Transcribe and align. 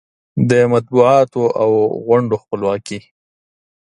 د 0.49 0.51
مطبوعاتو 0.73 1.43
او 1.61 1.71
غونډو 2.05 2.35
خپلواکي 2.43 2.99